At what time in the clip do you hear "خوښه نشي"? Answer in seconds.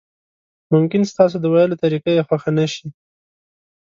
2.27-2.87